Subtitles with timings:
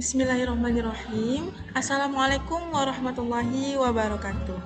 [0.00, 1.52] Bismillahirrahmanirrahim.
[1.76, 4.56] Assalamualaikum warahmatullahi wabarakatuh.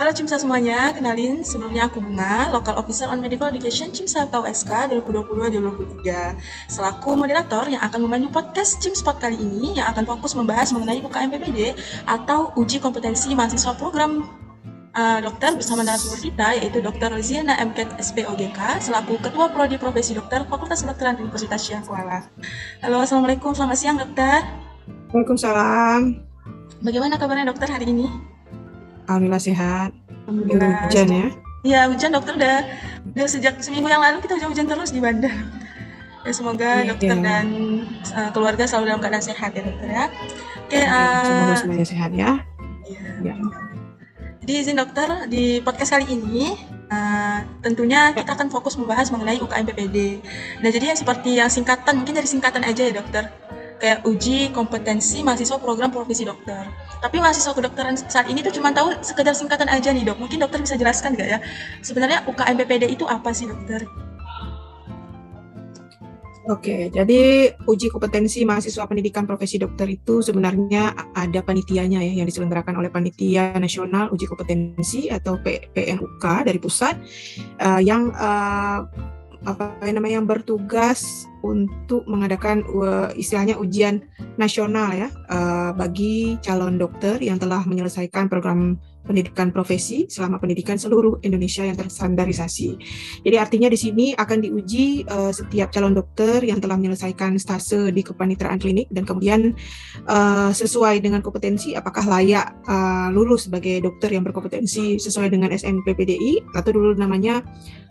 [0.00, 4.88] Halo Cimsa semuanya, kenalin sebelumnya aku Bunga, Local Officer on Medical Education Cimsa atau SK
[5.04, 11.04] 2022-2023 selaku moderator yang akan memandu podcast Cimspot kali ini yang akan fokus membahas mengenai
[11.04, 11.76] UKM PPD
[12.08, 14.43] atau uji kompetensi mahasiswa program
[14.94, 17.10] uh, dokter bersama narasumber kita yaitu Dr.
[17.12, 22.30] Liziana MKet SPOGK selaku Ketua Prodi Profesi Dokter Fakultas Kedokteran Universitas Syahkuala.
[22.80, 24.46] Halo, Assalamualaikum, selamat siang dokter.
[25.10, 26.22] Waalaikumsalam.
[26.82, 28.06] Bagaimana kabarnya dokter hari ini?
[29.10, 29.90] Alhamdulillah sehat.
[30.24, 30.88] Alhamdulillah.
[30.88, 31.26] Hujan ya?
[31.64, 32.56] Iya hujan dokter udah,
[33.16, 35.32] udah sejak seminggu yang lalu kita hujan-hujan terus di Bandar.
[36.24, 37.24] Ya, semoga ya, dokter ya.
[37.24, 37.46] dan
[38.16, 40.04] uh, keluarga selalu dalam keadaan sehat ya dokter ya.
[40.64, 42.30] Oke, uh, semoga semuanya sehat ya.
[42.84, 43.32] Iya.
[43.32, 43.34] Ya.
[44.44, 46.52] Jadi izin dokter, di podcast kali ini
[46.92, 50.20] uh, tentunya kita akan fokus membahas mengenai UKM PPD.
[50.60, 53.32] Nah jadi yang seperti yang singkatan, mungkin dari singkatan aja ya dokter.
[53.80, 56.60] Kayak uji kompetensi mahasiswa program profesi dokter.
[57.00, 60.20] Tapi mahasiswa kedokteran saat ini tuh cuma tahu sekedar singkatan aja nih dok.
[60.20, 61.38] Mungkin dokter bisa jelaskan nggak ya?
[61.80, 63.88] Sebenarnya UKM PPD itu apa sih dokter?
[66.44, 72.84] Oke, jadi uji kompetensi mahasiswa pendidikan profesi dokter itu sebenarnya ada panitianya ya yang diselenggarakan
[72.84, 77.00] oleh Panitia Nasional Uji Kompetensi atau PNUK dari pusat
[77.64, 78.84] uh, yang uh,
[79.44, 84.04] apa namanya yang bertugas untuk mengadakan uh, istilahnya ujian
[84.36, 91.20] nasional ya uh, bagi calon dokter yang telah menyelesaikan program pendidikan profesi selama pendidikan seluruh
[91.20, 92.80] Indonesia yang terstandarisasi.
[93.22, 98.00] Jadi artinya di sini akan diuji uh, setiap calon dokter yang telah menyelesaikan stase di
[98.00, 99.52] kepanitraan klinik dan kemudian
[100.08, 106.56] uh, sesuai dengan kompetensi apakah layak uh, lulus sebagai dokter yang berkompetensi sesuai dengan SNPPDI
[106.56, 107.44] atau dulu namanya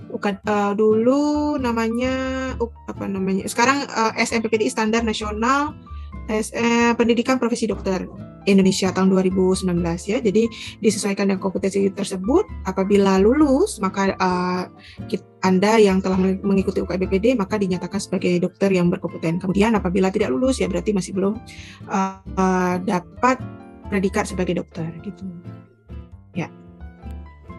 [0.09, 2.13] uh, dulu namanya
[2.57, 5.77] uh, apa namanya sekarang uh, SNPPDI standar nasional
[6.31, 8.07] SM, pendidikan profesi dokter
[8.45, 9.69] Indonesia tahun 2019
[10.09, 10.17] ya.
[10.19, 10.43] Jadi
[10.79, 12.45] disesuaikan dengan kompetensi tersebut.
[12.67, 14.63] Apabila lulus, maka uh,
[15.07, 19.39] kita, Anda yang telah mengikuti UKBPD maka dinyatakan sebagai dokter yang berkompeten.
[19.43, 21.33] Kemudian apabila tidak lulus ya berarti masih belum
[21.91, 23.39] uh, uh, dapat
[23.91, 25.23] predikat sebagai dokter gitu.
[26.33, 26.47] Ya.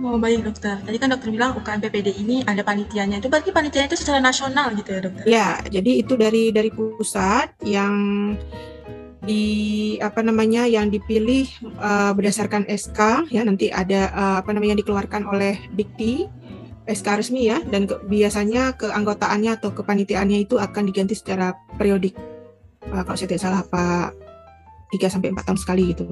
[0.03, 0.83] Oh baik dokter.
[0.83, 3.23] Tadi kan dokter bilang UKM PPD ini ada panitianya.
[3.23, 5.25] Itu berarti panitianya itu secara nasional gitu ya dokter?
[5.29, 7.95] Ya, jadi itu dari dari pusat yang
[9.25, 9.45] di
[9.99, 11.49] apa namanya yang dipilih
[11.81, 16.29] uh, berdasarkan SK ya nanti ada uh, apa namanya yang dikeluarkan oleh Dikti
[16.85, 22.13] SK resmi ya dan ke, biasanya keanggotaannya atau kepanitiaannya itu akan diganti secara periodik
[22.93, 24.13] uh, kalau saya tidak salah apa
[24.93, 26.05] 3 sampai 4 tahun sekali gitu.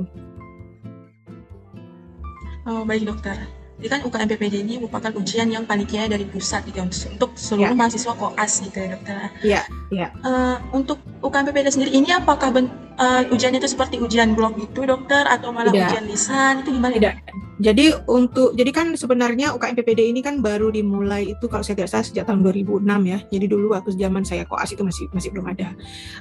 [2.66, 3.36] Oh baik dokter.
[3.82, 7.78] Jadi kan UKM PPD ini merupakan ujian yang panitia dari pusat gitu untuk seluruh ya.
[7.78, 9.14] mahasiswa koas gitu ya dokter.
[9.42, 10.08] Iya, iya.
[10.22, 14.84] Uh, untuk UKM PPD sendiri ini apakah ben, uh, ujian itu seperti ujian blog itu
[14.84, 15.88] dokter atau malah Tidak.
[15.88, 16.94] ujian lisan itu gimana?
[16.96, 17.14] Tidak.
[17.62, 21.94] Jadi untuk jadi kan sebenarnya UKM PPD ini kan baru dimulai itu kalau saya tidak
[21.94, 23.18] salah sejak tahun 2006 ya.
[23.30, 25.68] Jadi dulu waktu zaman saya koas itu masih masih belum ada.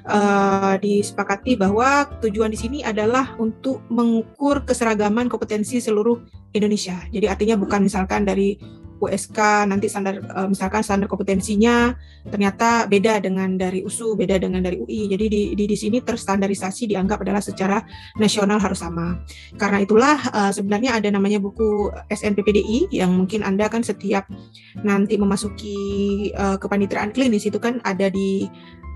[0.06, 6.22] Uh, disepakati bahwa tujuan di sini adalah untuk mengukur keseragaman kompetensi seluruh
[6.54, 7.00] Indonesia.
[7.10, 8.60] Jadi artinya bukan misalkan dari
[9.02, 11.98] USK nanti standar uh, misalkan standar kompetensinya
[12.30, 15.10] ternyata beda dengan dari USU, beda dengan dari UI.
[15.10, 17.82] Jadi di di, di sini terstandarisasi dianggap adalah secara
[18.22, 19.26] nasional harus sama.
[19.58, 24.30] Karena itulah uh, sebenarnya ada namanya buku SNPPDI yang mungkin Anda kan setiap
[24.86, 25.78] nanti memasuki
[26.38, 28.46] uh, kepanitiaan klinis itu kan ada di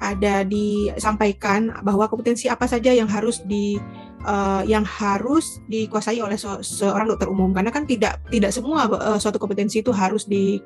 [0.03, 3.79] ada disampaikan bahwa kompetensi apa saja yang harus di
[4.27, 7.55] uh, yang harus dikuasai oleh se seorang dokter umum.
[7.55, 10.59] Karena kan tidak tidak semua uh, suatu kompetensi itu harus di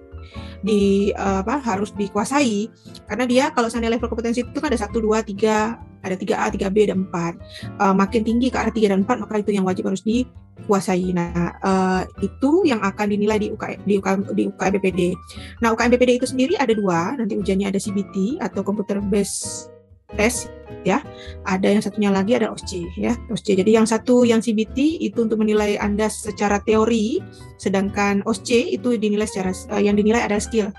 [0.65, 2.69] di uh, apa harus dikuasai.
[3.05, 6.51] Karena dia kalau seandainya level kompetensi itu kan ada satu dua tiga ada tiga A
[6.51, 7.39] tiga B dan empat
[7.79, 11.55] uh, makin tinggi ke arah tiga dan empat maka itu yang wajib harus dikuasai nah
[11.63, 15.01] uh, itu yang akan dinilai di UK di UK di UKM BPD
[15.59, 19.71] nah UKM BPD itu sendiri ada dua nanti ujiannya ada CBT atau computer based
[20.17, 20.49] test
[20.87, 21.03] ya.
[21.45, 23.13] Ada yang satunya lagi ada OSCE ya.
[23.29, 23.59] OSCE.
[23.61, 27.21] Jadi yang satu yang CBT itu untuk menilai Anda secara teori,
[27.59, 30.71] sedangkan OSCE itu dinilai secara uh, yang dinilai adalah skill.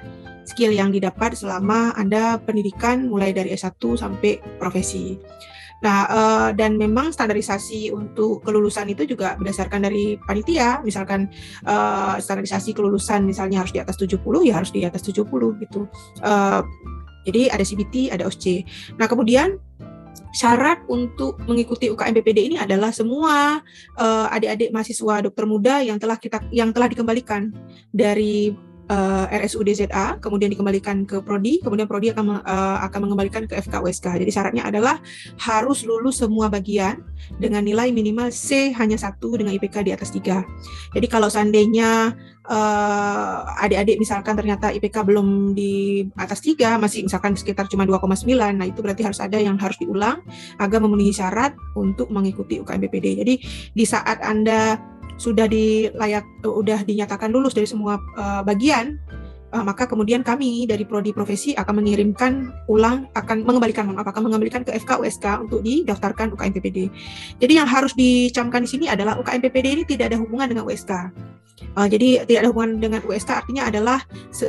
[0.46, 5.18] Skill yang didapat selama Anda pendidikan mulai dari S1 sampai profesi.
[5.80, 10.84] Nah, uh, dan memang standarisasi untuk kelulusan itu juga berdasarkan dari panitia.
[10.84, 11.32] Misalkan
[11.64, 15.24] uh, standarisasi kelulusan misalnya harus di atas 70, ya harus di atas 70
[15.64, 15.88] gitu.
[16.20, 16.60] Uh,
[17.24, 18.64] jadi ada CBT, ada OSCE.
[19.00, 19.56] Nah, kemudian
[20.30, 23.58] syarat untuk mengikuti UKM BPD ini adalah semua
[23.98, 27.50] uh, adik-adik mahasiswa dokter muda yang telah kita yang telah dikembalikan
[27.90, 28.54] dari
[28.90, 33.80] uh, RSUD ZA, kemudian dikembalikan ke prodi, kemudian prodi akan uh, akan mengembalikan ke FK
[33.80, 34.06] USK.
[34.18, 34.98] Jadi syaratnya adalah
[35.38, 37.00] harus lulus semua bagian
[37.38, 40.42] dengan nilai minimal C hanya satu dengan IPK di atas tiga.
[40.90, 42.12] Jadi kalau seandainya
[42.50, 48.26] uh, adik-adik misalkan ternyata IPK belum di atas tiga, masih misalkan sekitar cuma 2,9,
[48.58, 50.20] nah itu berarti harus ada yang harus diulang
[50.58, 53.06] agar memenuhi syarat untuk mengikuti UKM BPD.
[53.22, 53.34] Jadi
[53.70, 54.76] di saat Anda
[55.20, 58.96] sudah dilayak sudah dinyatakan lulus dari semua uh, bagian
[59.52, 64.64] uh, maka kemudian kami dari prodi profesi akan mengirimkan ulang akan mengembalikan maaf akan mengembalikan
[64.64, 66.78] ke FK USK untuk didaftarkan UKM PPD.
[67.36, 71.12] Jadi yang harus dicamkan di sini adalah UKM PPD ini tidak ada hubungan dengan USK.
[71.76, 74.00] Uh, jadi tidak ada hubungan dengan USK artinya adalah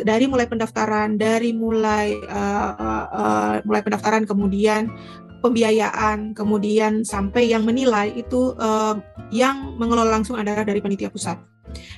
[0.08, 4.88] dari mulai pendaftaran dari mulai uh, uh, uh, mulai pendaftaran kemudian
[5.42, 8.96] pembiayaan, kemudian sampai yang menilai itu uh,
[9.34, 11.42] yang mengelola langsung adalah dari panitia pusat.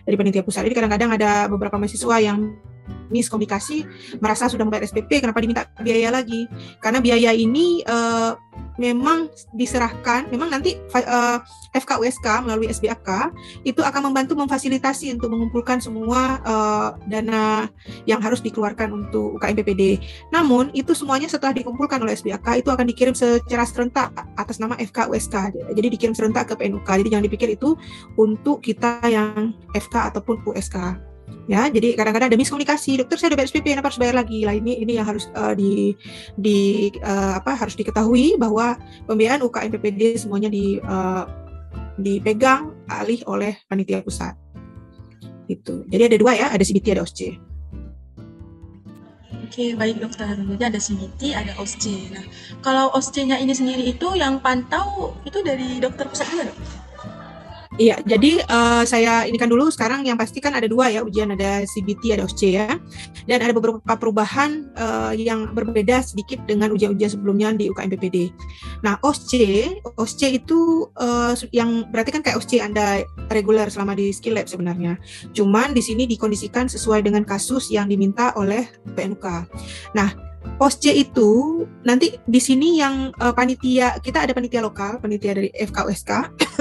[0.08, 0.64] Dari panitia pusat.
[0.66, 2.40] Jadi kadang-kadang ada beberapa mahasiswa yang
[3.14, 3.88] miskomunikasi
[4.20, 6.50] merasa sudah membayar SPP kenapa diminta biaya lagi
[6.84, 8.36] karena biaya ini uh,
[8.82, 11.38] memang diserahkan memang nanti uh,
[11.74, 13.34] eh, FKUSK melalui SBAK
[13.66, 17.70] itu akan membantu memfasilitasi untuk mengumpulkan semua uh, dana
[18.10, 19.84] yang harus dikeluarkan untuk UKM PPD.
[20.30, 25.36] Namun itu semuanya setelah dikumpulkan oleh SBAK itu akan dikirim secara serentak atas nama FKUSK.
[25.74, 26.86] Jadi dikirim serentak ke PNUK.
[26.86, 27.78] Jadi jangan dipikir itu
[28.18, 31.13] untuk kita yang FK ataupun USK
[31.48, 34.80] ya jadi kadang-kadang ada miskomunikasi dokter saya udah bayar SPP harus bayar lagi lah ini
[34.80, 35.92] ini yang harus uh, di
[36.40, 41.28] di uh, apa harus diketahui bahwa pembiayaan UKM PPD semuanya di uh,
[42.00, 44.34] dipegang alih oleh panitia pusat
[45.52, 47.36] itu jadi ada dua ya ada CBT ada OSC
[49.54, 50.34] Oke, baik dokter.
[50.34, 52.10] Jadi ada CBT, ada OSC.
[52.10, 52.26] Nah,
[52.66, 56.58] kalau OSC-nya ini sendiri itu yang pantau itu dari dokter pusat juga dok?
[57.82, 61.34] Iya, jadi uh, saya ini kan dulu sekarang yang pasti kan ada dua ya ujian
[61.34, 62.70] ada CBT ada OSCE ya,
[63.26, 68.30] dan ada beberapa perubahan uh, yang berbeda sedikit dengan ujian-ujian sebelumnya di UKM PPD.
[68.86, 73.02] Nah OSCE, OSCE itu uh, yang berarti kan kayak OSCE anda
[73.34, 75.02] reguler selama di skill lab sebenarnya.
[75.34, 79.26] Cuman di sini dikondisikan sesuai dengan kasus yang diminta oleh PNUK.
[79.98, 85.50] Nah Posce itu nanti di sini yang uh, panitia kita ada panitia lokal, panitia dari
[85.52, 86.12] FKUSK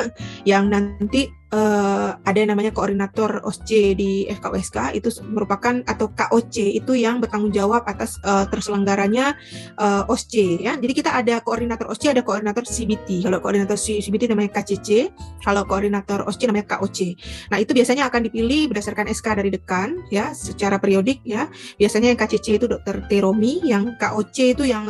[0.51, 6.93] yang nanti uh, ada yang namanya koordinator OSC di FKUSK itu merupakan atau KOC itu
[6.97, 9.37] yang bertanggung jawab atas uh, terselenggaranya
[9.77, 10.75] uh, OSC ya.
[10.81, 13.29] Jadi kita ada koordinator OSC, ada koordinator CBT.
[13.29, 15.13] Kalau koordinator CBT namanya KCC,
[15.45, 16.99] kalau koordinator OSC namanya KOC.
[17.53, 21.47] Nah, itu biasanya akan dipilih berdasarkan SK dari dekan ya secara periodik ya.
[21.77, 23.05] Biasanya yang KCC itu Dr.
[23.07, 24.89] Teromi, yang KOC itu yang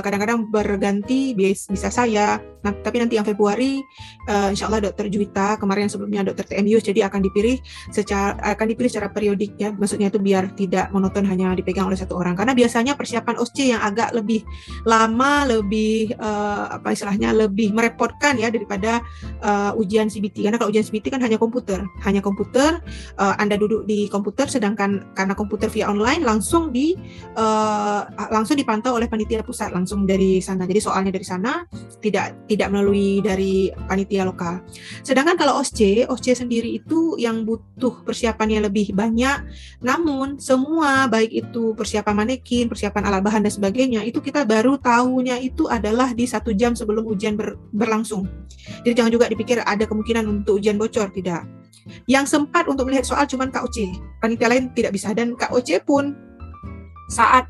[0.00, 2.40] kadang-kadang uh, berganti bisa saya.
[2.60, 3.80] Nah, tapi nanti yang Februari
[4.28, 5.08] uh, insya Allah Dr.
[5.08, 7.58] Juwita kemarin sebelumnya dokter TMU jadi akan dipilih
[7.90, 9.74] secara akan dipilih secara periodik ya.
[9.74, 12.38] Maksudnya itu biar tidak monoton hanya dipegang oleh satu orang.
[12.38, 14.46] Karena biasanya persiapan OSCE yang agak lebih
[14.86, 19.02] lama lebih uh, apa istilahnya lebih merepotkan ya daripada
[19.42, 21.82] uh, ujian CBT karena kalau ujian CBT kan hanya komputer.
[22.06, 22.78] Hanya komputer
[23.16, 26.94] uh, Anda duduk di komputer sedangkan karena komputer via online langsung di
[27.34, 30.68] uh, langsung dipantau oleh panitia pusat langsung dari sana.
[30.68, 31.64] Jadi soalnya dari sana
[31.98, 34.60] tidak tidak melalui dari panitia lokal.
[35.00, 39.48] Sedangkan kalau OSCE OSC, sendiri itu yang butuh persiapannya lebih banyak.
[39.80, 45.40] Namun semua baik itu persiapan manekin, persiapan alat bahan dan sebagainya itu kita baru tahunya
[45.40, 48.28] itu adalah di satu jam sebelum ujian ber, berlangsung.
[48.84, 51.48] Jadi jangan juga dipikir ada kemungkinan untuk ujian bocor tidak.
[52.04, 53.88] Yang sempat untuk melihat soal cuma KOC,
[54.20, 56.12] panitia lain tidak bisa dan KOC pun
[57.08, 57.48] saat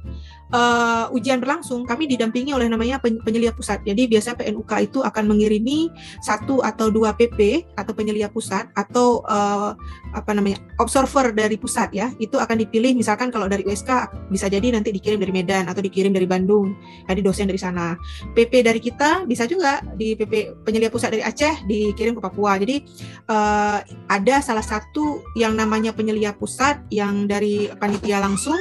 [0.55, 3.83] uh, ujian berlangsung, kami didampingi oleh namanya penyelia pusat.
[3.87, 5.91] Jadi biasa PNUK itu akan mengirimi
[6.23, 9.75] satu atau dua PP atau penyelia pusat atau uh,
[10.15, 12.11] apa namanya observer dari pusat ya.
[12.19, 16.15] Itu akan dipilih misalkan kalau dari USK bisa jadi nanti dikirim dari Medan atau dikirim
[16.15, 16.75] dari Bandung.
[17.07, 17.95] Jadi dosen dari sana.
[18.35, 22.59] PP dari kita bisa juga di PP penyelia pusat dari Aceh dikirim ke Papua.
[22.59, 22.83] Jadi
[23.31, 23.79] uh,
[24.11, 28.59] ada salah satu yang namanya penyelia pusat yang dari panitia langsung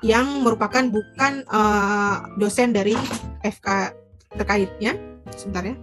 [0.00, 2.96] yang merupakan bukan uh, dosen dari
[3.44, 3.92] FK
[4.36, 4.96] terkaitnya.
[5.36, 5.76] Sebentar ya.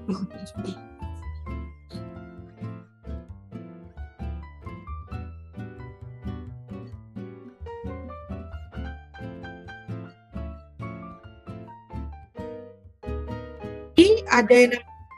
[13.98, 14.74] Jadi ada yang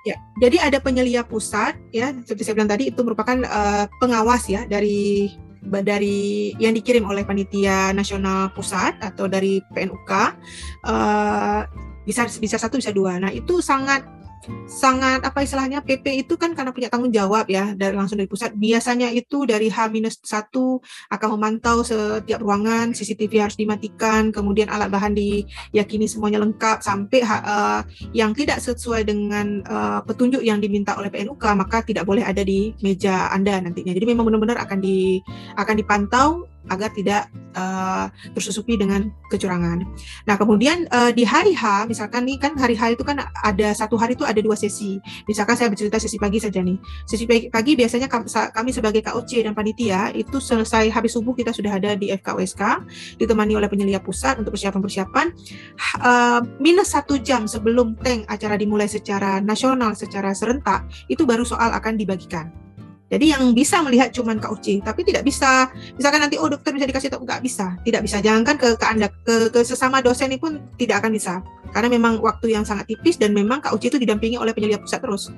[0.07, 4.63] ya jadi ada penyelia pusat ya seperti saya bilang tadi itu merupakan uh, pengawas ya
[4.63, 10.27] dari dari yang dikirim oleh panitia nasional pusat atau dari PNUK uh,
[10.87, 11.61] eh,
[12.07, 13.19] bisa bisa satu bisa dua.
[13.19, 14.18] Nah itu sangat
[14.65, 18.55] sangat apa istilahnya PP itu kan karena punya tanggung jawab ya dari langsung dari pusat.
[18.55, 20.53] Biasanya itu dari H-1
[21.11, 27.81] akan memantau setiap ruangan CCTV harus dimatikan kemudian alat bahan diyakini semuanya lengkap sampai uh,
[28.15, 32.71] yang tidak sesuai dengan uh, petunjuk yang diminta oleh PNUK maka tidak boleh ada di
[32.79, 33.91] meja Anda nantinya.
[33.91, 35.19] Jadi memang benar-benar akan di
[35.57, 39.87] akan dipantau agar tidak uh, tersusupi dengan kecurangan.
[40.27, 43.95] Nah kemudian uh, di hari H, misalkan nih kan hari H itu kan ada satu
[43.95, 44.99] hari itu ada dua sesi.
[45.25, 46.75] Misalkan saya bercerita sesi pagi saja nih.
[47.07, 48.11] Sesi pagi, pagi biasanya
[48.51, 52.61] kami sebagai KOC dan panitia itu selesai habis subuh kita sudah ada di FKUSK
[53.17, 55.31] ditemani oleh penyelia pusat untuk persiapan-persiapan.
[56.03, 61.71] Uh, minus satu jam sebelum tank acara dimulai secara nasional, secara serentak itu baru soal
[61.71, 62.68] akan dibagikan.
[63.09, 65.73] Jadi yang bisa melihat cuma KUC, tapi tidak bisa.
[65.97, 68.21] Misalkan nanti oh dokter bisa dikasih tahu nggak bisa, tidak bisa.
[68.21, 71.41] Jangankan ke ke anda ke, ke sesama dosen ini pun tidak akan bisa,
[71.73, 75.33] karena memang waktu yang sangat tipis dan memang KUC itu didampingi oleh penyelia pusat terus.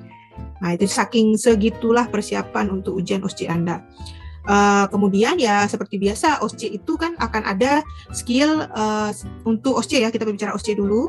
[0.62, 3.82] Nah itu saking segitulah persiapan untuk ujian OSCE anda.
[4.42, 7.78] Uh, kemudian ya seperti biasa OSCE itu kan akan ada
[8.10, 9.14] skill uh,
[9.46, 11.06] untuk OSCE ya kita berbicara OSCE dulu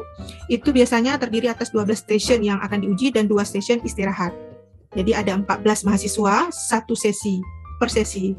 [0.53, 4.52] itu biasanya terdiri atas 12 station yang akan diuji dan dua station istirahat.
[4.93, 7.41] Jadi ada 14 mahasiswa satu sesi
[7.83, 8.31] per sesi.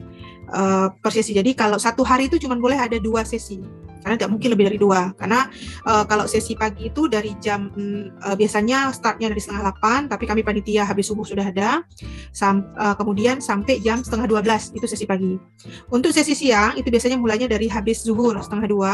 [0.45, 1.35] Uh, per sesi.
[1.35, 3.61] Jadi kalau satu hari itu cuma boleh ada dua sesi.
[4.05, 5.17] Karena tidak mungkin lebih dari dua.
[5.17, 5.49] Karena
[5.89, 7.73] uh, kalau sesi pagi itu dari jam
[8.21, 11.81] uh, biasanya startnya dari setengah delapan tapi kami panitia habis subuh sudah ada
[12.37, 15.41] sam, uh, kemudian sampai jam setengah dua belas itu sesi pagi.
[15.89, 18.93] Untuk sesi siang itu biasanya mulainya dari habis zuhur setengah dua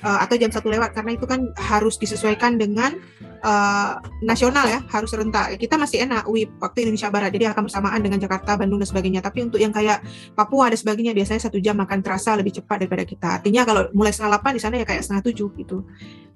[0.00, 0.96] uh, atau jam satu lewat.
[0.96, 2.96] Karena itu kan harus disesuaikan dengan
[3.42, 8.00] uh, nasional ya harus serentak kita masih enak WIP waktu Indonesia Barat jadi akan bersamaan
[8.00, 9.20] dengan Jakarta Bandung dan sebagainya.
[9.20, 10.00] Tapi untuk yang kayak
[10.32, 13.28] Papua dan sebagainya biasanya satu jam akan terasa lebih cepat daripada kita.
[13.42, 15.78] Artinya kalau mulai setengah delapan di sana ya kayak setengah tujuh gitu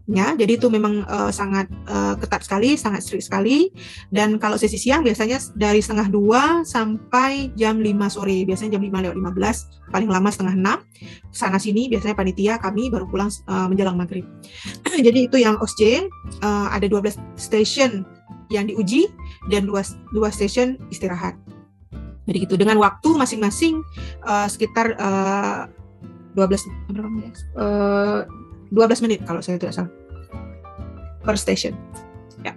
[0.06, 3.74] ya jadi itu memang uh, sangat uh, ketat sekali sangat strict sekali.
[4.10, 8.46] Dan kalau sesi siang biasanya dari setengah dua sampai jam 5 sore.
[8.46, 10.78] Biasanya jam 5 lewat 15 paling lama setengah enam.
[11.34, 14.24] Sana sini biasanya panitia kami baru pulang uh, menjelang maghrib.
[15.06, 16.06] Jadi itu yang OSC
[16.42, 18.06] uh, ada 12 station
[18.46, 19.10] yang diuji
[19.50, 19.82] dan dua,
[20.14, 21.34] dua station istirahat.
[22.26, 23.82] Jadi gitu dengan waktu masing-masing
[24.26, 25.70] uh, sekitar uh,
[26.34, 27.08] 12 berapa
[27.56, 28.20] uh,
[28.70, 29.92] 12 menit kalau saya tidak salah
[31.26, 31.74] per station.
[32.46, 32.54] Ya.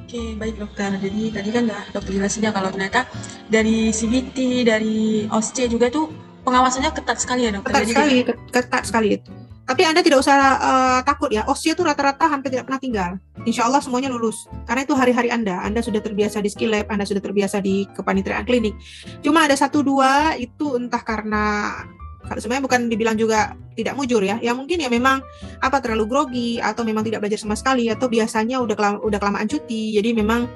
[0.00, 0.96] Oke, baik dokter.
[0.96, 3.04] Jadi tadi kan udah dokter jelasin ya kalau ternyata
[3.52, 6.08] dari CBT, dari OSCE juga tuh
[6.42, 7.76] pengawasannya ketat sekali ya dokter.
[7.76, 8.16] Ketat Jadi sekali,
[8.48, 9.08] ketat sekali.
[9.70, 13.10] Tapi Anda tidak usah uh, takut ya, OSCE itu rata-rata hampir tidak pernah tinggal.
[13.46, 14.50] Insya Allah semuanya lulus.
[14.66, 15.62] Karena itu hari-hari Anda.
[15.62, 18.74] Anda sudah terbiasa di skill lab, Anda sudah terbiasa di kepanitiaan klinik.
[19.22, 21.70] Cuma ada satu dua itu entah karena
[22.26, 24.36] kalau sebenarnya bukan dibilang juga tidak mujur ya.
[24.38, 25.24] Yang mungkin ya memang
[25.60, 29.48] apa terlalu grogi atau memang tidak belajar sama sekali atau biasanya udah kelam, udah kelamaan
[29.48, 29.96] cuti.
[29.96, 30.46] Jadi memang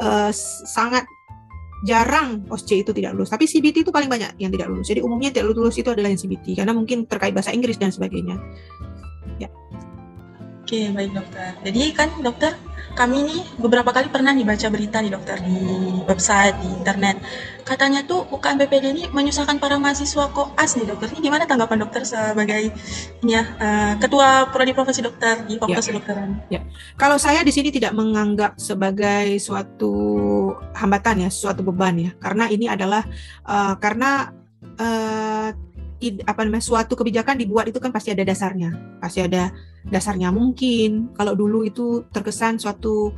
[0.00, 0.30] uh,
[0.68, 1.04] sangat
[1.84, 3.28] jarang OSCE itu tidak lulus.
[3.28, 4.88] Tapi CBT itu paling banyak yang tidak lulus.
[4.88, 8.40] Jadi umumnya tidak lulus itu adalah yang CBT karena mungkin terkait bahasa Inggris dan sebagainya.
[9.36, 9.52] Ya
[10.64, 11.52] oke baik dokter.
[11.60, 12.56] Jadi kan dokter
[12.96, 15.60] kami nih beberapa kali pernah dibaca berita di dokter di
[16.08, 17.20] website di internet.
[17.68, 21.12] Katanya tuh UKM PPD ini menyusahkan para mahasiswa koas nih dokter.
[21.12, 22.72] Ini gimana tanggapan dokter sebagai
[23.20, 25.90] ya uh, ketua prodi profesi dokter di fakultas ya.
[25.92, 26.30] kedokteran?
[26.48, 26.60] Ya.
[26.96, 29.92] Kalau saya di sini tidak menganggap sebagai suatu
[30.72, 32.10] hambatan ya suatu beban ya.
[32.16, 33.04] Karena ini adalah
[33.44, 34.32] uh, karena
[34.80, 35.50] uh,
[36.26, 38.98] apa namanya suatu kebijakan dibuat itu kan pasti ada dasarnya.
[39.00, 39.54] Pasti ada
[39.88, 41.14] dasarnya mungkin.
[41.16, 43.12] Kalau dulu itu terkesan suatu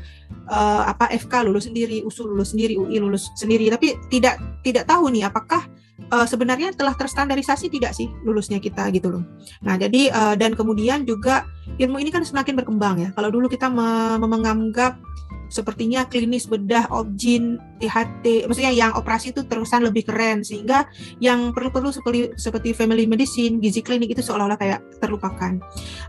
[0.50, 3.66] uh, apa FK lulus sendiri usul lulus sendiri UI lulus sendiri.
[3.72, 5.66] Tapi tidak tidak tahu nih apakah
[6.12, 9.24] uh, sebenarnya telah terstandarisasi tidak sih lulusnya kita gitu loh.
[9.64, 11.46] Nah jadi uh, dan kemudian juga
[11.78, 13.08] ilmu ini kan semakin berkembang ya.
[13.16, 13.66] Kalau dulu kita
[14.20, 14.98] menganggap
[15.48, 20.42] sepertinya klinis bedah objin THT maksudnya yang operasi itu terusan lebih keren.
[20.42, 20.86] Sehingga
[21.22, 25.58] yang perlu-perlu seperti seperti family medicine gizi klinik itu seolah-olah kayak terlupakan.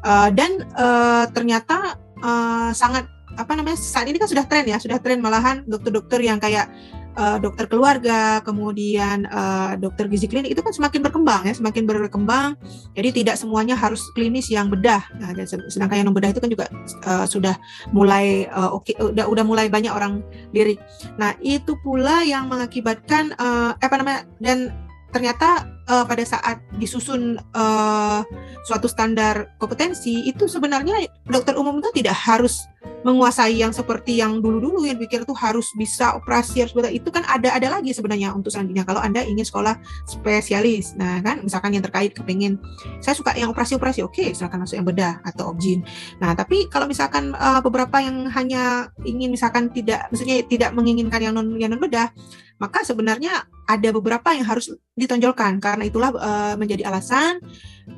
[0.06, 3.06] Uh, dan uh, ternyata uh, sangat
[3.38, 6.74] apa namanya saat ini kan sudah tren ya sudah tren malahan dokter-dokter yang kayak
[7.18, 12.56] uh, dokter keluarga, kemudian uh, dokter gizi klinik itu kan semakin berkembang ya, semakin berkembang.
[12.94, 15.04] Jadi tidak semuanya harus klinis yang bedah.
[15.18, 16.66] Nah, dan sedangkan yang bedah itu kan juga
[17.10, 17.58] uh, sudah
[17.92, 20.22] mulai uh, oke, okay, udah udah mulai banyak orang
[20.54, 20.78] lirik.
[21.18, 28.22] Nah itu pula yang mengakibatkan uh, apa namanya dan ternyata uh, pada saat disusun uh,
[28.68, 32.68] suatu standar kompetensi itu sebenarnya dokter umum itu tidak harus
[33.04, 37.24] menguasai yang seperti yang dulu-dulu yang pikir itu harus bisa operasi harus betul itu kan
[37.28, 38.84] ada ada lagi sebenarnya untuk selanjutnya.
[38.84, 42.60] Kalau anda ingin sekolah spesialis nah kan misalkan yang terkait kepengen
[43.00, 45.88] saya suka yang operasi-operasi oke okay, silakan masuk yang bedah atau objin.
[46.20, 51.34] Nah tapi kalau misalkan uh, beberapa yang hanya ingin misalkan tidak maksudnya tidak menginginkan yang
[51.36, 52.12] non yang non bedah
[52.58, 55.62] maka sebenarnya ada beberapa yang harus ditonjolkan.
[55.62, 57.38] Karena itulah uh, menjadi alasan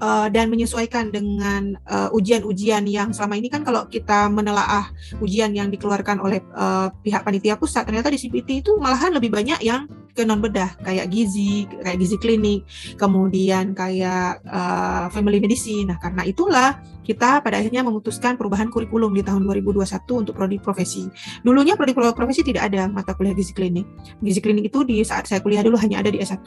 [0.01, 1.79] uh, dan menyesuaikan dengan
[2.11, 4.91] ujian-ujian uh, yang selama ini kan kalau kita menelaah
[5.23, 9.61] ujian yang dikeluarkan oleh uh, pihak panitia pusat ternyata di CPT itu malahan lebih banyak
[9.63, 9.87] yang
[10.19, 12.67] ke non bedah kayak gizi kayak gizi klinik
[12.99, 15.87] kemudian kayak uh, family medicine.
[15.87, 21.07] Nah karena itulah kita pada akhirnya memutuskan perubahan kurikulum di tahun 2021 untuk prodi profesi.
[21.41, 23.87] Dulunya prodi profesi tidak ada mata kuliah gizi klinik.
[24.19, 26.43] Gizi klinik itu di saat saya kuliah dulu hanya ada di S1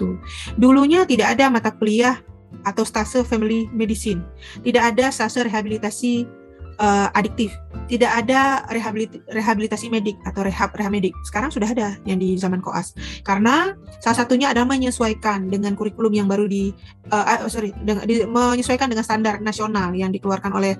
[0.58, 2.18] dulunya tidak ada mata kuliah
[2.62, 4.22] atau stase family medicine.
[4.60, 6.41] Tidak ada stase rehabilitasi
[6.82, 7.54] uh, adiktif.
[7.86, 11.14] Tidak ada rehabilitasi, rehabilitasi medik atau rehab rehab medik.
[11.28, 12.98] Sekarang sudah ada yang di zaman koas.
[13.22, 13.72] Karena
[14.02, 16.74] salah satunya adalah menyesuaikan dengan kurikulum yang baru di
[17.14, 20.74] uh, sorry, dengan, di, menyesuaikan dengan standar nasional yang dikeluarkan oleh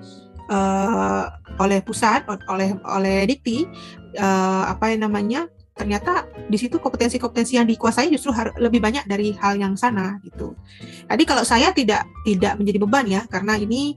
[0.50, 1.30] uh,
[1.60, 3.68] oleh pusat oleh oleh dikti
[4.18, 8.28] uh, apa yang namanya ternyata di situ kompetensi-kompetensi yang dikuasai justru
[8.60, 10.52] lebih banyak dari hal yang sana gitu.
[11.08, 13.96] Tadi kalau saya tidak tidak menjadi beban ya karena ini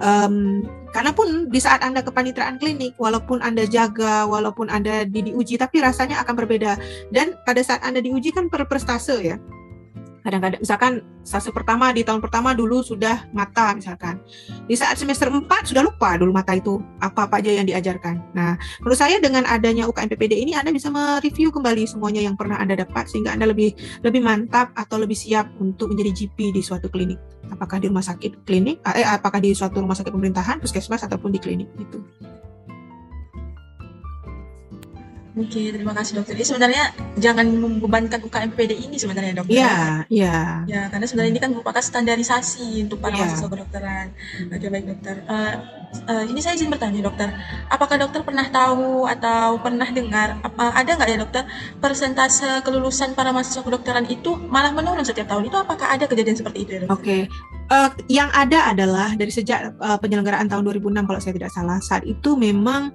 [0.00, 5.58] um, karena pun di saat anda kepanitraan klinik walaupun anda jaga walaupun anda di diuji
[5.60, 6.78] tapi rasanya akan berbeda.
[7.10, 9.36] Dan pada saat anda diuji kan per prestase ya
[10.22, 10.60] kadang-kadang.
[10.62, 14.22] Misalkan fase pertama di tahun pertama dulu sudah mata misalkan.
[14.66, 18.22] Di saat semester 4 sudah lupa dulu mata itu apa-apa aja yang diajarkan.
[18.32, 22.58] Nah menurut saya dengan adanya UKM PPD ini Anda bisa mereview kembali semuanya yang pernah
[22.58, 23.74] Anda dapat sehingga Anda lebih
[24.06, 27.18] lebih mantap atau lebih siap untuk menjadi GP di suatu klinik.
[27.50, 31.40] Apakah di rumah sakit klinik eh apakah di suatu rumah sakit pemerintahan puskesmas ataupun di
[31.42, 32.00] klinik itu
[35.32, 36.36] Oke, terima kasih dokter.
[36.36, 39.64] Jadi sebenarnya jangan membebankan UKM PPD ini sebenarnya dokter.
[39.64, 39.76] Iya,
[40.12, 40.36] iya.
[40.68, 43.24] Ya, karena sebenarnya ini kan merupakan standarisasi untuk para yeah.
[43.24, 44.06] mahasiswa kedokteran.
[44.52, 45.24] Oke, baik dokter.
[45.24, 45.54] Uh,
[46.04, 47.32] uh, ini saya izin bertanya dokter,
[47.72, 51.42] apakah dokter pernah tahu atau pernah dengar apa ada nggak ya dokter
[51.80, 55.48] persentase kelulusan para mahasiswa kedokteran itu malah menurun setiap tahun?
[55.48, 56.92] Itu apakah ada kejadian seperti itu ya dokter?
[56.92, 57.20] Oke, okay.
[57.70, 61.78] Uh, yang ada adalah dari sejak uh, penyelenggaraan tahun 2006 kalau saya tidak salah.
[61.78, 62.90] Saat itu memang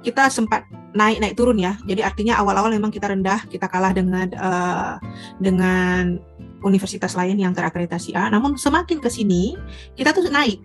[0.00, 1.76] kita sempat naik naik turun ya.
[1.84, 4.96] Jadi artinya awal-awal memang kita rendah kita kalah dengan uh,
[5.40, 6.20] dengan
[6.62, 8.30] universitas lain yang terakreditasi A.
[8.30, 9.58] Namun semakin ke sini
[9.98, 10.62] kita tuh naik.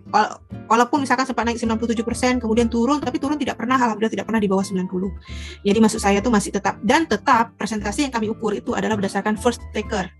[0.68, 4.48] Walaupun misalkan sempat naik 97% kemudian turun tapi turun tidak pernah alhamdulillah tidak pernah di
[4.52, 8.76] bawah 90 jadi maksud saya tuh masih tetap dan tetap presentasi yang kami ukur itu
[8.76, 10.12] adalah berdasarkan first taker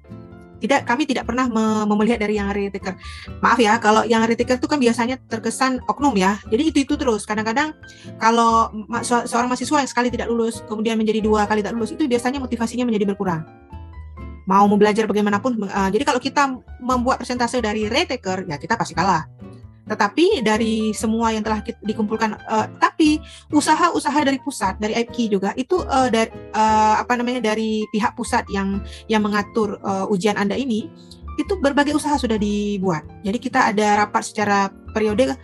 [0.59, 1.47] tidak kami tidak pernah
[1.87, 2.99] melihat dari yang retaker.
[3.39, 6.39] Maaf ya, kalau yang retaker itu kan biasanya terkesan oknum ya.
[6.51, 7.23] Jadi itu itu terus.
[7.23, 7.75] Kadang-kadang
[8.19, 8.71] kalau
[9.03, 12.85] seorang mahasiswa yang sekali tidak lulus, kemudian menjadi dua kali tidak lulus, itu biasanya motivasinya
[12.87, 13.47] menjadi berkurang.
[14.49, 15.61] Mau belajar bagaimanapun.
[15.61, 19.29] Uh, jadi kalau kita membuat persentase dari retaker, ya kita pasti kalah.
[19.89, 25.81] Tetapi dari semua yang telah dikumpulkan, uh, tapi usaha-usaha dari pusat, dari IPK juga itu
[25.81, 30.87] uh, dari uh, apa namanya dari pihak pusat yang yang mengatur uh, ujian anda ini
[31.39, 33.07] itu berbagai usaha sudah dibuat.
[33.23, 35.39] Jadi kita ada rapat secara periode,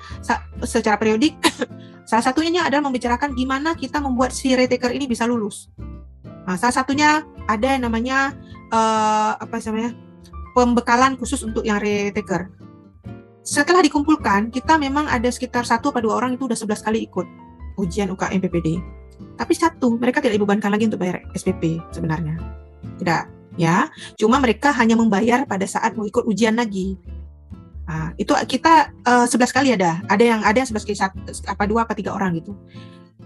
[0.66, 1.38] secara periodik.
[2.10, 5.70] salah satunya adalah membicarakan gimana kita membuat si retaker ini bisa lulus.
[6.44, 8.34] Nah, salah satunya ada yang namanya
[8.74, 9.94] uh, apa namanya
[10.52, 12.50] pembekalan khusus untuk yang retaker
[13.44, 17.26] setelah dikumpulkan, kita memang ada sekitar satu atau dua orang itu udah 11 kali ikut
[17.76, 18.80] ujian UKM PPD.
[19.36, 22.40] Tapi satu, mereka tidak dibebankan lagi untuk bayar SPP sebenarnya.
[22.96, 23.22] Tidak,
[23.60, 23.92] ya.
[24.16, 26.96] Cuma mereka hanya membayar pada saat mau ikut ujian lagi.
[27.84, 30.00] Nah, itu kita uh, eh, 11 kali ada.
[30.08, 32.56] Ada yang ada 11 kali satu, apa dua apa tiga orang gitu.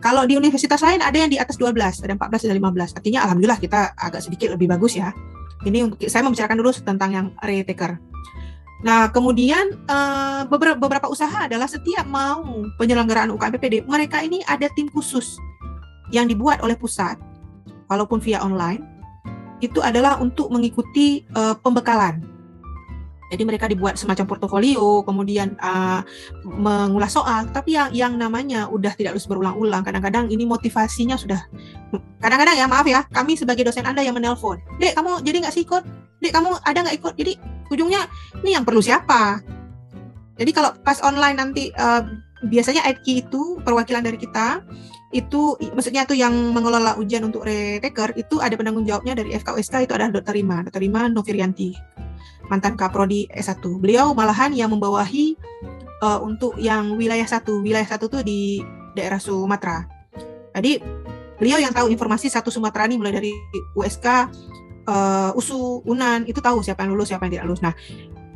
[0.03, 2.99] Kalau di universitas lain ada yang di atas 12, ada 14 ada 15.
[2.99, 5.15] Artinya alhamdulillah kita agak sedikit lebih bagus ya.
[5.63, 7.99] Ini saya membicarakan dulu tentang yang retaker.
[8.79, 12.47] Nah, kemudian uh, beberapa, usaha adalah setiap mau
[12.79, 15.35] penyelenggaraan UKM PPD, mereka ini ada tim khusus
[16.15, 17.19] yang dibuat oleh pusat,
[17.91, 18.87] walaupun via online,
[19.59, 22.23] itu adalah untuk mengikuti uh, pembekalan.
[23.29, 26.01] Jadi mereka dibuat semacam portofolio, kemudian uh,
[26.45, 27.45] mengulas soal.
[27.53, 29.85] Tapi yang yang namanya udah tidak harus berulang-ulang.
[29.85, 31.45] Kadang-kadang ini motivasinya sudah.
[32.25, 35.63] Kadang-kadang ya maaf ya, kami sebagai dosen anda yang menelpon, dek kamu jadi nggak sih
[35.63, 35.85] ikut?
[36.25, 37.15] Dek kamu ada nggak ikut?
[37.21, 37.33] Jadi
[37.69, 38.09] ujungnya
[38.43, 39.45] ini yang perlu siapa?
[40.39, 42.03] Jadi kalau pas online nanti uh,
[42.47, 44.63] biasanya ITK itu perwakilan dari kita
[45.11, 49.93] itu maksudnya itu yang mengelola ujian untuk retaker itu ada penanggung jawabnya dari FKUSK itu
[49.97, 50.37] adalah Dr.
[50.37, 50.85] Rima, Dr.
[50.85, 51.73] Rima Novirianti.
[52.49, 53.61] Mantan kaprodi S1.
[53.81, 55.37] Beliau malahan yang membawahi
[56.03, 57.61] uh, untuk yang wilayah satu.
[57.61, 58.65] Wilayah satu tuh di
[58.97, 59.85] daerah Sumatera.
[60.57, 60.83] Jadi
[61.39, 63.33] beliau yang tahu informasi satu Sumatera ini mulai dari
[63.79, 64.07] USK,
[64.89, 67.63] uh, USU, UNAN itu tahu siapa yang lulus, siapa yang tidak lulus.
[67.63, 67.77] Nah,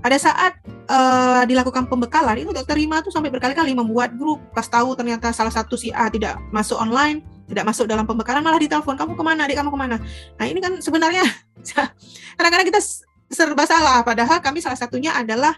[0.03, 0.59] pada saat
[0.91, 5.55] uh, dilakukan pembekalan itu dokter Rima tuh sampai berkali-kali membuat grup pas tahu ternyata salah
[5.55, 9.47] satu si A tidak masuk online tidak masuk dalam pembekalan malah ditelepon kamu ke mana
[9.47, 9.97] adik kamu ke mana
[10.43, 11.23] nah ini kan sebenarnya
[12.37, 12.83] kadang-kadang kita
[13.33, 14.05] serba salah.
[14.05, 15.57] Padahal kami salah satunya adalah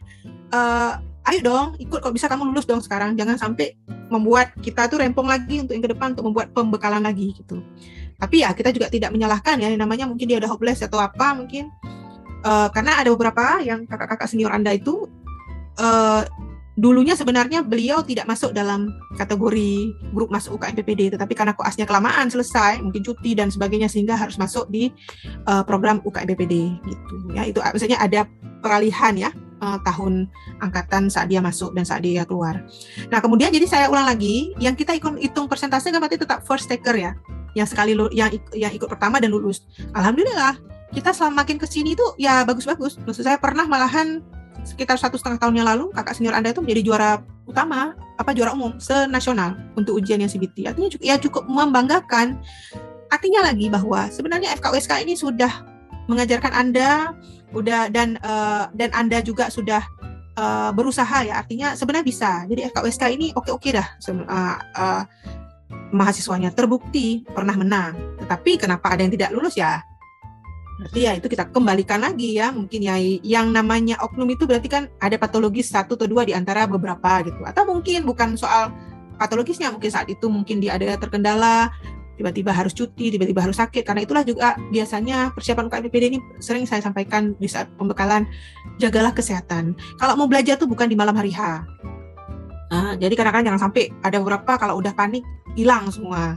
[0.54, 0.98] uh,
[1.30, 3.18] ayo dong ikut kok bisa kamu lulus dong sekarang.
[3.18, 3.74] Jangan sampai
[4.08, 7.60] membuat kita tuh rempong lagi untuk yang ke depan untuk membuat pembekalan lagi gitu.
[8.14, 11.68] Tapi ya kita juga tidak menyalahkan ya namanya mungkin dia udah hopeless atau apa mungkin
[12.46, 15.10] uh, karena ada beberapa yang kakak-kakak senior Anda itu
[15.82, 16.22] uh,
[16.74, 22.26] dulunya sebenarnya beliau tidak masuk dalam kategori grup masuk UKM PPD tetapi karena koasnya kelamaan
[22.26, 24.90] selesai mungkin cuti dan sebagainya sehingga harus masuk di
[25.46, 28.26] uh, program UKM PPD gitu ya itu misalnya ada
[28.58, 29.30] peralihan ya
[29.62, 30.26] uh, tahun
[30.58, 32.58] angkatan saat dia masuk dan saat dia keluar.
[33.08, 36.66] Nah kemudian jadi saya ulang lagi yang kita ikut hitung persentase kan berarti tetap first
[36.66, 37.12] taker ya
[37.54, 39.62] yang sekali yang yang ikut pertama dan lulus.
[39.94, 40.58] Alhamdulillah
[40.90, 42.98] kita selama makin ke sini tuh ya bagus-bagus.
[43.02, 44.22] Maksud saya pernah malahan
[44.64, 47.10] sekitar satu setengah tahun yang lalu kakak senior anda itu menjadi juara
[47.44, 50.66] utama apa juara umum senasional untuk ujian yang CBT.
[50.72, 52.40] Artinya juga, ya cukup membanggakan.
[53.12, 55.52] Artinya lagi bahwa sebenarnya FKUSK ini sudah
[56.10, 57.14] mengajarkan anda,
[57.54, 59.84] udah dan uh, dan anda juga sudah
[60.40, 61.38] uh, berusaha ya.
[61.38, 62.30] Artinya sebenarnya bisa.
[62.50, 63.86] Jadi FKUSK ini oke-oke dah.
[64.08, 65.02] Uh, uh,
[65.94, 67.94] mahasiswanya terbukti pernah menang.
[68.18, 69.78] Tetapi kenapa ada yang tidak lulus ya?
[70.74, 74.90] Berarti ya itu kita kembalikan lagi ya mungkin ya yang namanya oknum itu berarti kan
[74.98, 77.38] ada patologis satu atau dua di antara beberapa gitu.
[77.46, 78.74] Atau mungkin bukan soal
[79.14, 81.70] patologisnya mungkin saat itu mungkin dia ada terkendala
[82.14, 83.86] tiba-tiba harus cuti tiba-tiba harus sakit.
[83.86, 88.26] Karena itulah juga biasanya persiapan UKM PPD ini sering saya sampaikan di saat pembekalan
[88.82, 89.78] jagalah kesehatan.
[90.02, 91.62] Kalau mau belajar tuh bukan di malam hari H.
[92.74, 95.22] Nah, jadi kadang-kadang jangan sampai ada beberapa kalau udah panik
[95.54, 96.34] hilang semua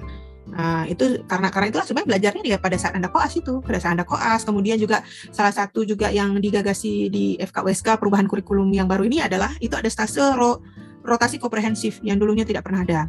[0.48, 4.00] Nah, itu karena karena itulah sebenarnya belajarnya dia pada saat Anda koas itu, pada saat
[4.00, 4.48] Anda koas.
[4.48, 9.52] Kemudian juga salah satu juga yang digagasi di FKWSK perubahan kurikulum yang baru ini adalah
[9.60, 10.64] itu ada stase ro,
[11.08, 13.00] rotasi komprehensif yang dulunya tidak pernah ada.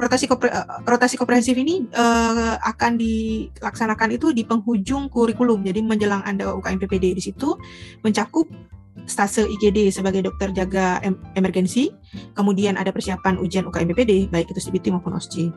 [0.00, 5.60] Rotasi kopre, eh, rotasi komprehensif ini uh, akan dilaksanakan itu di penghujung kurikulum.
[5.60, 7.52] Jadi menjelang Anda UKM PPD di situ
[8.00, 8.48] mencakup
[9.04, 11.92] stase IGD sebagai dokter jaga em emergensi,
[12.32, 15.52] kemudian ada persiapan ujian UKM PPD baik itu CBT maupun OSCE.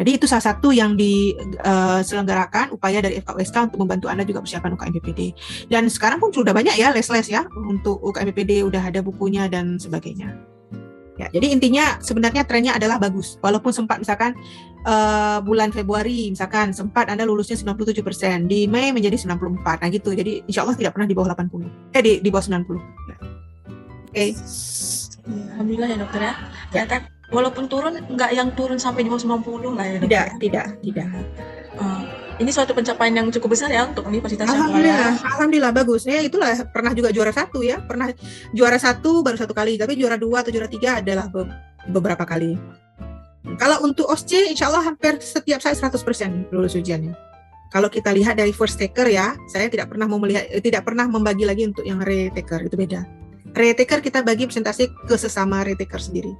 [0.00, 4.74] Jadi itu salah satu yang diselenggarakan uh, upaya dari FKUSK untuk membantu Anda juga persiapan
[4.74, 5.20] UKM PPD.
[5.68, 9.76] Dan sekarang pun sudah banyak ya les-les ya untuk UKM PPD udah ada bukunya dan
[9.76, 10.34] sebagainya.
[11.20, 13.36] Ya, jadi intinya sebenarnya trennya adalah bagus.
[13.44, 14.32] Walaupun sempat misalkan
[14.88, 19.86] uh, bulan Februari misalkan sempat Anda lulusnya 97%, di Mei menjadi 94.
[19.86, 20.10] Nah gitu.
[20.16, 21.94] Jadi insya Allah tidak pernah di bawah 80.
[21.94, 22.58] Eh di, di bawah 90.
[22.58, 22.58] Ya.
[22.64, 23.20] Oke.
[24.08, 24.30] Okay.
[25.54, 26.32] Alhamdulillah ya dokter ya.
[26.74, 26.84] ya.
[26.88, 30.04] ya walaupun turun nggak yang turun sampai di bawah 90 lah ya dok?
[30.06, 31.08] tidak tidak tidak
[31.80, 32.02] uh,
[32.40, 35.14] ini suatu pencapaian yang cukup besar ya untuk Universitas Alhamdulillah.
[35.20, 36.08] Alhamdulillah bagus.
[36.08, 38.10] Ya itulah pernah juga juara satu ya, pernah
[38.50, 41.46] juara satu baru satu kali, tapi juara dua atau juara tiga adalah be
[41.92, 42.58] beberapa kali.
[43.58, 47.14] Kalau untuk OSCE, insya Allah hampir setiap saya 100% lulus ujiannya.
[47.74, 51.08] Kalau kita lihat dari first taker ya, saya tidak pernah mau melihat, eh, tidak pernah
[51.10, 53.02] membagi lagi untuk yang retaker itu beda.
[53.52, 56.32] Retaker kita bagi presentasi ke sesama retaker sendiri.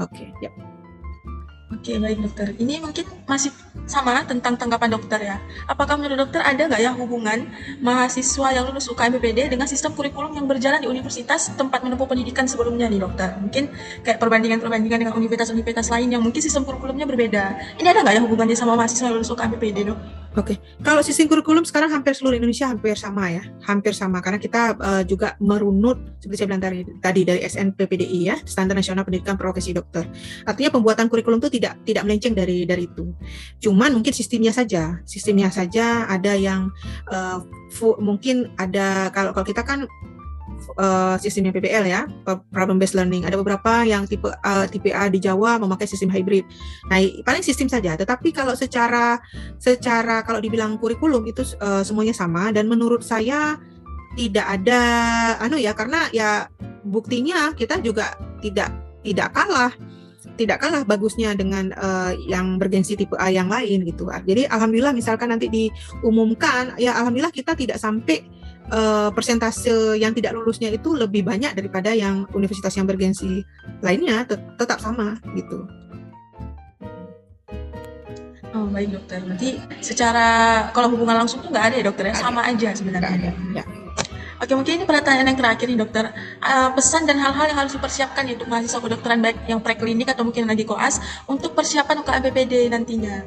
[0.00, 0.69] Oke, okay, ya.
[1.80, 2.52] Oke, baik dokter.
[2.60, 3.48] Ini mungkin masih
[3.88, 5.40] sama tentang tanggapan dokter ya.
[5.64, 7.48] Apakah menurut dokter ada nggak ya hubungan
[7.80, 12.44] mahasiswa yang lulus UKM PPD dengan sistem kurikulum yang berjalan di universitas tempat menempuh pendidikan
[12.44, 13.32] sebelumnya nih dokter?
[13.40, 13.72] Mungkin
[14.04, 17.44] kayak perbandingan-perbandingan dengan universitas-universitas lain yang mungkin sistem kurikulumnya berbeda.
[17.80, 19.96] Ini ada nggak ya hubungannya sama mahasiswa yang lulus UKM PPD dok?
[20.38, 20.56] Oke, okay.
[20.86, 25.02] kalau sistem kurikulum sekarang hampir seluruh Indonesia hampir sama ya, hampir sama karena kita uh,
[25.02, 30.06] juga merunut seperti saya bilang tadi, tadi dari SNPPDI ya, Standar Nasional Pendidikan Profesi Dokter.
[30.46, 33.12] Artinya pembuatan kurikulum itu tidak tidak melenceng dari dari itu.
[33.62, 36.70] Cuman mungkin sistemnya saja, sistemnya saja ada yang
[37.12, 37.42] uh,
[38.00, 39.86] mungkin ada kalau kalau kita kan
[40.76, 42.06] uh, sistemnya PBL ya,
[42.52, 43.24] problem based learning.
[43.26, 46.44] Ada beberapa yang tipe uh, tipe A di Jawa memakai sistem hybrid.
[46.88, 47.96] Nah, paling sistem saja.
[47.96, 49.18] Tetapi kalau secara
[49.60, 53.60] secara kalau dibilang kurikulum itu uh, semuanya sama dan menurut saya
[54.18, 54.82] tidak ada
[55.38, 56.50] anu ya karena ya
[56.82, 58.74] buktinya kita juga tidak
[59.06, 59.72] tidak kalah
[60.40, 64.08] tidak kalah bagusnya dengan uh, yang bergensi tipe A yang lain gitu.
[64.08, 68.24] Jadi alhamdulillah misalkan nanti diumumkan ya alhamdulillah kita tidak sampai
[68.72, 73.44] uh, persentase yang tidak lulusnya itu lebih banyak daripada yang universitas yang bergensi
[73.84, 75.68] lainnya tet tetap sama gitu.
[78.50, 79.22] Oh baik dokter.
[79.22, 80.26] Berarti secara
[80.74, 83.14] kalau hubungan langsung tuh nggak ada ya dokter ya, sama aja sebenarnya.
[83.14, 83.30] ada.
[83.54, 83.64] Ya.
[84.40, 86.08] Oke, mungkin ini pertanyaan yang terakhir nih dokter.
[86.40, 90.48] Uh, pesan dan hal-hal yang harus dipersiapkan untuk mahasiswa kedokteran baik yang preklinik atau mungkin
[90.48, 90.96] lagi koas
[91.28, 93.20] untuk persiapan UKM nantinya.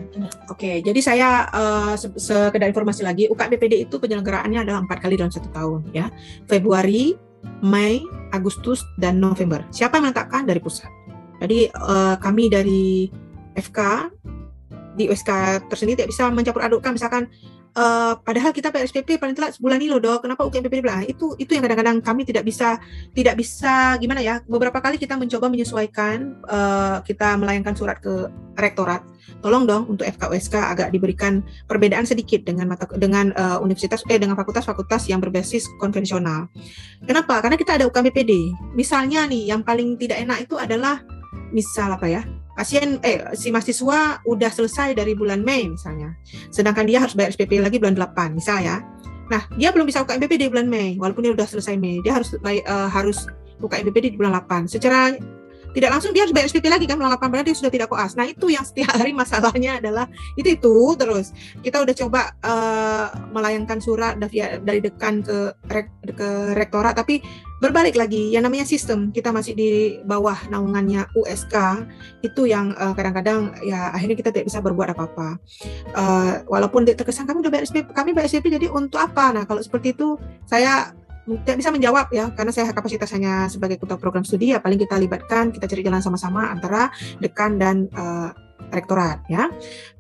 [0.50, 5.54] Oke, jadi saya uh, sekedar informasi lagi, UKM itu penyelenggaraannya adalah empat kali dalam satu
[5.54, 6.10] tahun ya.
[6.50, 7.14] Februari,
[7.62, 8.02] Mei,
[8.34, 9.62] Agustus, dan November.
[9.70, 10.90] Siapa yang menetapkan dari pusat?
[11.38, 13.06] Jadi uh, kami dari
[13.54, 14.10] FK
[14.98, 17.30] di USK tersendiri tidak bisa mencampur adukkan misalkan
[17.74, 20.22] Uh, padahal kita PSPP paling telat sebulan ini loh dok.
[20.22, 22.78] Kenapa UKM PPD bilang itu itu yang kadang-kadang kami tidak bisa
[23.18, 24.46] tidak bisa gimana ya.
[24.46, 28.30] Beberapa kali kita mencoba menyesuaikan uh, kita melayangkan surat ke
[28.62, 29.02] rektorat.
[29.42, 34.38] Tolong dong untuk FKUSK agak diberikan perbedaan sedikit dengan mata dengan uh, universitas eh dengan
[34.38, 36.46] fakultas-fakultas yang berbasis konvensional.
[37.02, 37.42] Kenapa?
[37.42, 38.54] Karena kita ada UKM PPD.
[38.78, 41.02] Misalnya nih yang paling tidak enak itu adalah
[41.50, 42.22] misal apa ya?
[42.54, 46.14] Pasien eh si mahasiswa udah selesai dari bulan Mei misalnya.
[46.54, 48.86] Sedangkan dia harus bayar SPP lagi bulan 8 misalnya.
[49.32, 52.04] Nah, dia belum bisa buka MPP di bulan Mei walaupun dia udah selesai Mei.
[52.06, 53.26] Dia harus uh, harus
[53.58, 54.70] buka MPP di bulan 8.
[54.70, 55.16] Secara
[55.74, 58.14] tidak langsung dia harus bayar SPP lagi kan bulan 8 berarti dia sudah tidak koas.
[58.14, 60.06] Nah, itu yang setiap hari masalahnya adalah
[60.38, 61.34] itu itu terus.
[61.66, 65.58] Kita udah coba uh, melayangkan surat dari dari dekan ke
[66.14, 67.26] ke rektorat tapi
[67.64, 69.72] berbalik lagi yang namanya sistem kita masih di
[70.04, 71.88] bawah naungannya USK
[72.20, 75.40] itu yang uh, kadang-kadang ya akhirnya kita tidak bisa berbuat apa-apa.
[75.96, 79.32] Uh, walaupun terkesan kami udah bayar SPP kami bayar SPP jadi untuk apa?
[79.32, 80.92] Nah kalau seperti itu saya
[81.24, 85.00] tidak bisa menjawab ya karena saya kapasitas hanya sebagai ketua program studi ya paling kita
[85.00, 86.92] libatkan kita cari jalan sama-sama antara
[87.24, 88.36] dekan dan uh,
[88.76, 89.48] rektorat ya.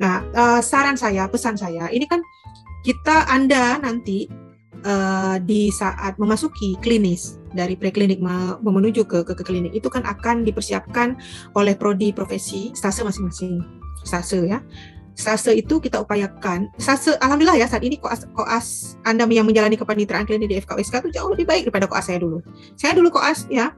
[0.04, 2.20] Nah uh, saran saya pesan saya ini kan
[2.84, 4.28] kita anda nanti
[4.84, 8.20] uh, di saat memasuki klinis dari preklinik
[8.60, 11.16] menuju ke, ke ke klinik itu kan akan dipersiapkan
[11.54, 13.62] oleh prodi profesi stase masing-masing.
[14.04, 14.60] Stase ya.
[15.14, 20.26] Stase itu kita upayakan stase alhamdulillah ya saat ini koas koas Anda yang menjalani kepanitiaan
[20.26, 22.42] klinik di FKWSK itu jauh lebih baik daripada koas saya dulu.
[22.74, 23.78] Saya dulu koas ya.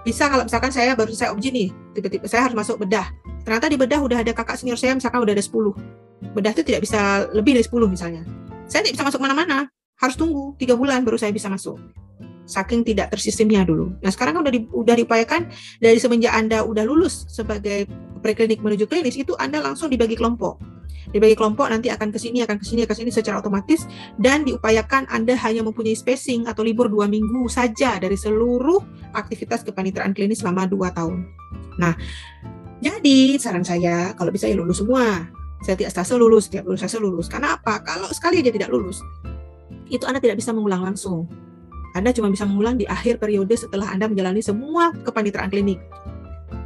[0.00, 3.10] Bisa kalau misalkan saya baru saya obji nih tiba-tiba saya harus masuk bedah.
[3.42, 5.52] Ternyata di bedah udah ada kakak senior saya misalkan udah ada 10
[6.30, 8.22] bedah itu tidak bisa lebih dari 10 misalnya.
[8.70, 9.66] Saya tidak bisa masuk mana-mana.
[9.98, 11.76] Harus tunggu tiga bulan baru saya bisa masuk
[12.50, 13.94] saking tidak tersistemnya dulu.
[14.02, 15.46] Nah sekarang kan udah di, udah diupayakan
[15.78, 17.86] dari semenjak anda udah lulus sebagai
[18.20, 20.58] preklinik menuju klinis itu anda langsung dibagi kelompok.
[21.14, 23.86] Dibagi kelompok nanti akan ke sini akan ke sini ke sini secara otomatis
[24.18, 28.82] dan diupayakan anda hanya mempunyai spacing atau libur dua minggu saja dari seluruh
[29.14, 31.26] aktivitas kepaniteraan klinis selama dua tahun.
[31.78, 31.94] Nah
[32.80, 35.30] jadi saran saya kalau bisa ya lulus semua.
[35.60, 37.28] Saya tidak stase lulus, setiap lulus saya lulus.
[37.28, 37.84] Karena apa?
[37.84, 39.04] Kalau sekali aja tidak lulus,
[39.90, 41.26] itu Anda tidak bisa mengulang langsung.
[41.94, 45.82] Anda cuma bisa mengulang di akhir periode setelah Anda menjalani semua kepaniteraan klinik.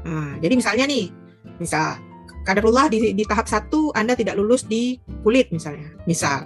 [0.04, 1.08] Nah, jadi misalnya nih,
[1.56, 1.96] misal
[2.44, 6.44] kadarullah di, di tahap satu Anda tidak lulus di kulit misalnya, misal.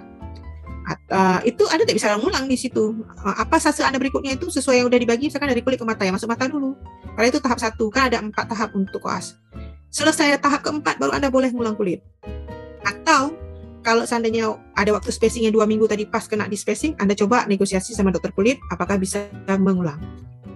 [0.89, 3.05] Uh, itu Anda tidak bisa mengulang di situ.
[3.21, 6.01] Uh, apa fase Anda berikutnya itu sesuai yang udah dibagi, misalkan dari kulit ke mata
[6.07, 6.73] ya, masuk mata dulu.
[7.13, 9.37] Karena itu tahap satu, kan ada empat tahap untuk koas.
[9.93, 12.01] Selesai tahap keempat, baru Anda boleh mengulang kulit.
[12.81, 13.37] Atau
[13.79, 17.95] kalau seandainya ada waktu spacingnya dua minggu tadi pas kena di spacing, Anda coba negosiasi
[17.95, 19.99] sama dokter kulit apakah bisa mengulang.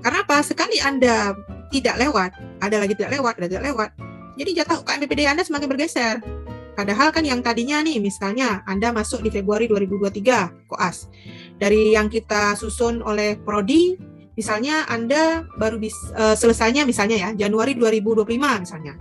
[0.03, 0.43] Karena apa?
[0.43, 1.31] Sekali Anda
[1.71, 3.89] tidak lewat, ada lagi tidak lewat, ada tidak lewat.
[4.35, 6.15] Jadi jatah UKM PPD Anda semakin bergeser.
[6.73, 11.07] Padahal kan yang tadinya nih, misalnya Anda masuk di Februari 2023 koas.
[11.61, 13.93] Dari yang kita susun oleh Prodi,
[14.33, 18.25] misalnya Anda baru bis, uh, selesainya misalnya ya Januari 2025
[18.65, 18.97] misalnya.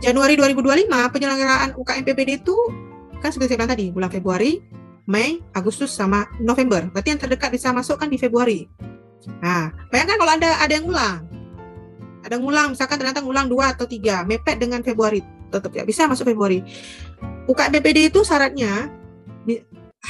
[0.00, 2.56] Januari 2025 penyelenggaraan UKM PPD itu
[3.20, 4.60] kan seperti saya bilang tadi bulan Februari,
[5.06, 6.90] Mei, Agustus sama November.
[6.90, 8.66] Berarti yang terdekat bisa masuk kan di Februari.
[9.42, 11.22] Nah, bayangkan kalau ada ada yang ngulang.
[12.26, 16.10] Ada yang ngulang, misalkan ternyata ngulang dua atau tiga, mepet dengan Februari, tetap ya bisa
[16.10, 16.58] masuk Februari.
[17.46, 18.90] UKM PPD itu syaratnya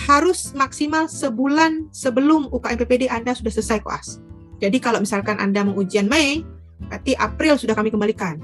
[0.08, 4.20] harus maksimal sebulan sebelum UKM PPD Anda sudah selesai koas.
[4.60, 6.40] Jadi kalau misalkan Anda mau ujian Mei,
[6.88, 8.40] berarti April sudah kami kembalikan.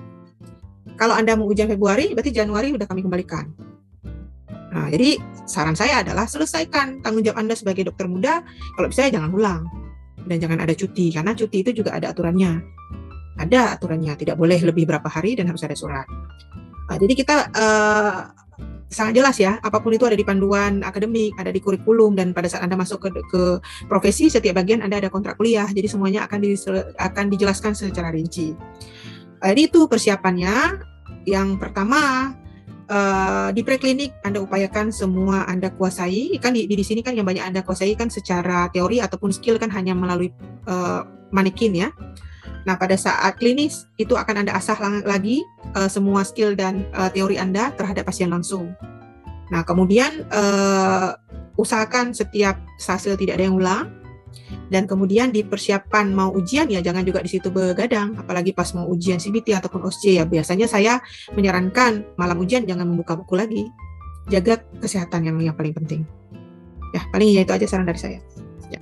[1.01, 3.48] Kalau Anda mau ujian Februari, berarti Januari sudah kami kembalikan.
[4.73, 8.41] Nah, jadi saran saya adalah selesaikan tanggung jawab Anda sebagai dokter muda.
[8.77, 9.69] Kalau bisa jangan ulang
[10.25, 12.65] dan jangan ada cuti karena cuti itu juga ada aturannya.
[13.37, 16.05] Ada aturannya, tidak boleh lebih berapa hari dan harus ada surat.
[16.89, 18.19] Nah, jadi kita uh,
[18.93, 22.53] sangat jelas ya, apa pun itu ada di panduan akademik, ada di kurikulum dan pada
[22.53, 23.43] saat Anda masuk ke, ke
[23.89, 25.65] profesi setiap bagian Anda ada kontrak kuliah.
[25.65, 26.53] Jadi semuanya akan di,
[27.01, 28.53] akan dijelaskan secara rinci.
[29.41, 30.89] Jadi itu persiapannya.
[31.23, 32.35] Yang pertama
[32.92, 37.42] uh, di preklinik Anda upayakan semua Anda kuasai kan di, di sini kan yang banyak
[37.42, 40.28] Anda kuasai kan secara teori ataupun skill kan hanya melalui
[40.68, 41.88] uh, manekin ya.
[42.62, 45.42] Nah, pada saat klinis itu akan Anda asah lagi
[45.74, 48.70] uh, semua skill dan uh, teori Anda terhadap pasien langsung.
[49.50, 51.18] Nah, kemudian uh,
[51.59, 53.90] usahakan setiap fase tidak ada yang ulang.
[54.73, 58.17] Dan kemudian di persiapan mau ujian ya jangan juga di situ begadang.
[58.17, 61.05] Apalagi pas mau ujian CBT ataupun OSCE ya biasanya saya
[61.37, 63.69] menyarankan malam ujian jangan membuka buku lagi.
[64.33, 66.09] Jaga kesehatan yang yang paling penting.
[66.97, 68.19] Ya paling ya itu aja saran dari saya.
[68.73, 68.81] Ya.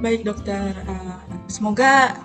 [0.00, 0.72] baik dokter.
[0.88, 2.16] Uh, semoga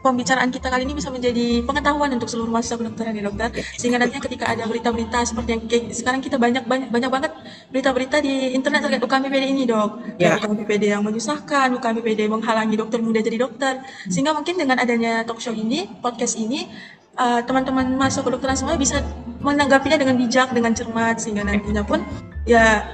[0.00, 3.48] pembicaraan kita kali ini bisa menjadi pengetahuan untuk seluruh mahasiswa kedokteran ya dokter.
[3.74, 7.32] Sehingga nantinya ketika ada berita-berita seperti yang kayak sekarang kita banyak banyak banyak banget
[7.68, 9.90] berita-berita di internet terkait UKM PPD ini dok.
[10.16, 10.38] Ya.
[10.38, 13.82] UKM PPD yang menyusahkan UKM PPD menghalangi dokter muda jadi dokter.
[14.06, 16.70] Sehingga mungkin dengan adanya talk show ini podcast ini
[17.18, 19.02] uh, teman-teman mahasiswa kedokteran semua bisa
[19.42, 21.18] menanggapinya dengan bijak dengan cermat.
[21.18, 22.06] Sehingga nantinya pun
[22.46, 22.86] ya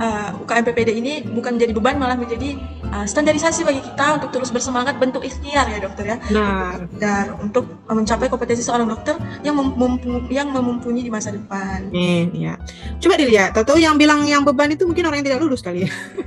[0.00, 2.56] uh, UKM PPD ini bukan menjadi beban malah menjadi
[2.90, 7.68] uh, standarisasi bagi kita untuk terus bersemangat bentuk ikhtiar ya dokter ya nah dan untuk
[7.86, 11.90] mencapai kompetensi seorang dokter yang mem- yang memumpuni di masa depan.
[11.90, 12.54] Amin, ya.
[13.02, 15.90] Coba dilihat, tahu yang bilang yang beban itu mungkin orang yang tidak lulus kali ya.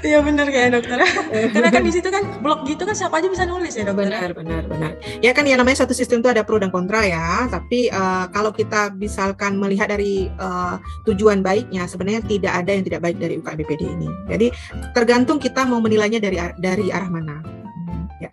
[0.00, 0.98] Iya benar kayak dokter.
[1.54, 4.08] Karena kan di situ kan blog gitu kan siapa aja bisa nulis ya dokter.
[4.10, 4.90] Benar, benar, benar.
[5.20, 7.46] Ya kan ya namanya satu sistem itu ada pro dan kontra ya.
[7.48, 10.74] Tapi eh, kalau kita misalkan melihat dari eh,
[11.06, 14.08] tujuan baiknya, sebenarnya tidak ada yang tidak baik dari UKM BPD ini.
[14.28, 14.46] Jadi
[14.92, 17.36] tergantung kita mau menilainya dari ar- dari arah mana.
[17.40, 18.28] Hmm, Ya.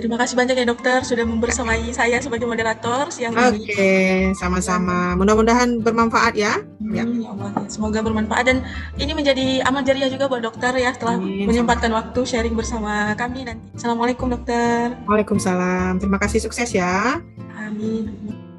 [0.00, 3.68] Terima kasih banyak ya dokter sudah membersamai saya sebagai moderator siang ini.
[3.68, 3.96] Oke,
[4.34, 5.14] sama-sama.
[5.14, 6.58] Mudah-mudahan bermanfaat ya.
[6.90, 7.04] Ya.
[7.06, 7.68] Hmm, ya Allah, ya.
[7.70, 8.66] semoga bermanfaat dan
[8.98, 11.46] ini menjadi amal jariah juga buat dokter ya setelah Amin.
[11.46, 13.62] menyempatkan waktu sharing bersama kami nanti.
[13.78, 14.98] Assalamualaikum dokter.
[15.06, 16.02] Waalaikumsalam.
[16.02, 17.22] Terima kasih sukses ya.
[17.54, 18.49] Amin.